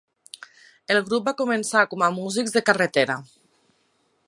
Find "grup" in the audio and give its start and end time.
1.09-1.27